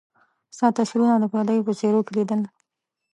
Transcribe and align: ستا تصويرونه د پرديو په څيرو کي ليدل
ستا 0.55 0.67
تصويرونه 0.77 1.15
د 1.19 1.23
پرديو 1.31 1.65
په 1.67 1.73
څيرو 1.79 2.05
کي 2.05 2.11
ليدل 2.17 2.41